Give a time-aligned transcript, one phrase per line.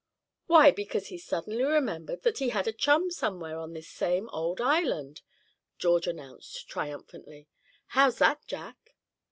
[0.47, 4.59] "Why, because he suddenly remembered that he had a chum somewhere on this same old
[4.59, 5.21] island,"
[5.77, 7.47] George announced, triumphantly;
[7.89, 8.95] "how's that, Jack?"